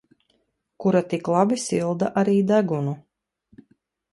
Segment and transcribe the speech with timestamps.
[0.83, 2.95] Kura tik labi silda arī degunu.